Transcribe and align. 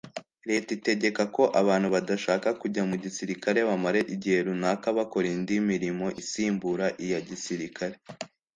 Leta 0.49 0.69
itegeka 0.77 1.23
ko 1.35 1.43
abantu 1.61 1.87
badashaka 1.95 2.47
kujya 2.61 2.83
mu 2.89 2.95
gisirikare 3.03 3.59
bamara 3.69 3.99
igihe 4.15 4.37
runaka 4.47 4.87
bakora 4.97 5.27
indi 5.35 5.55
mirimo 5.69 6.05
isimbura 6.21 6.85
iya 7.05 7.19
gisirikare 7.29 7.95